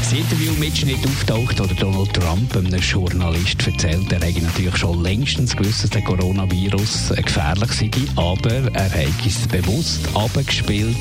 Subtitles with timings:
[0.00, 5.84] Das Interview-Mitschnitt auftaucht oder Donald Trump einem Journalist erzählt, er hätte natürlich schon längstens gewusst,
[5.84, 10.96] dass der Coronavirus gefährlich sei, aber er hat es bewusst abgespielt,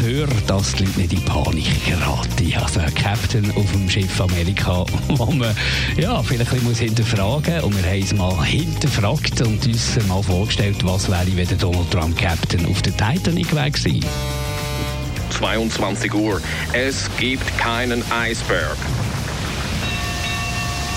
[0.00, 2.54] für dass die Leute nicht in Panik geraten.
[2.62, 5.56] Also ein Captain auf dem Schiff Amerika, wo man
[5.96, 7.64] ja, vielleicht ein bisschen hinterfragen muss.
[7.64, 12.16] Und wir haben es mal hinterfragt und uns mal vorgestellt, was wäre, wenn Donald Trump
[12.16, 13.72] Captain auf der Titanic wäre.
[15.42, 16.40] 22 Uhr.
[16.72, 18.76] Es gibt keinen Eisberg.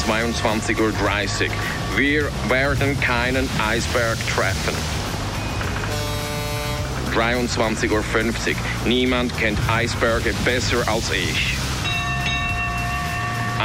[0.05, 1.49] 22 Uhr 30.
[1.95, 4.75] Wir werden keinen Eisberg treffen.
[7.15, 8.55] 23 Uhr 50.
[8.85, 11.55] Niemand kennt Eisberge besser als ich.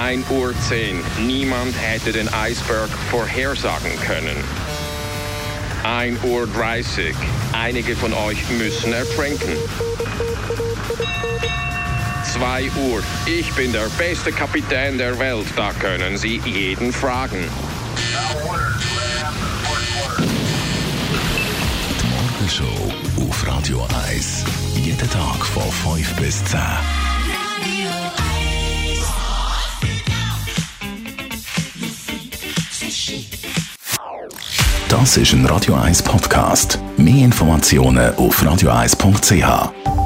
[0.03, 0.99] 1 Uhr 10.
[1.27, 4.43] Niemand hätte den Eisberg vorhersagen können.
[5.85, 7.15] 1 Uhr 30.
[7.53, 9.59] Einige von euch müssen ertrinken.
[12.33, 13.03] 2 Uhr.
[13.27, 15.47] Ich bin der beste Kapitän der Welt.
[15.57, 17.45] Da können Sie jeden fragen.
[22.01, 24.45] Die Morgenshow auf Radio 1.
[24.77, 26.61] Jeden Tag von 5 bis 10.
[34.89, 36.79] Das ist ein Radio 1 Podcast.
[36.97, 40.00] Mehr Informationen auf radio1.ch.